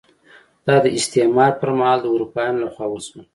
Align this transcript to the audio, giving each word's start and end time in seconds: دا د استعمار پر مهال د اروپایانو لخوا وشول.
دا 0.67 0.75
د 0.83 0.87
استعمار 0.97 1.51
پر 1.61 1.69
مهال 1.79 1.99
د 2.01 2.05
اروپایانو 2.13 2.63
لخوا 2.65 2.85
وشول. 2.89 3.23